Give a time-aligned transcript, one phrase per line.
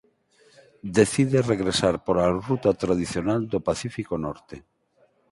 [0.97, 4.57] Decide regresar pola ruta tradicional do Pacífico Norte.